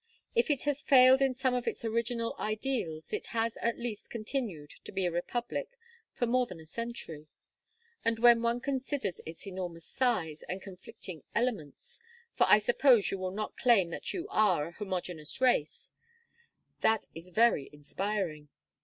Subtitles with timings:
[0.33, 4.71] If it has failed in some of its original ideals it has at least continued
[4.83, 5.69] to be a republic
[6.11, 7.27] for more than a century;
[8.03, 12.01] and when one considers its enormous size and conflicting elements
[12.33, 15.91] for I suppose you will not claim that you are a homogeneous race
[16.79, 18.49] that is very inspiring!